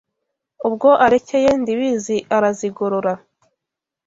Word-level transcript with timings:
Ubwo 0.67 0.89
arekeye 1.05 1.49
Ndibizi 1.61 2.17
arazigorora 2.35 3.13